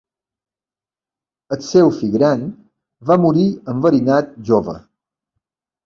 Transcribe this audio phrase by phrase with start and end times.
[1.57, 2.43] El seu fill gran
[3.13, 4.81] va morir enverinat jove.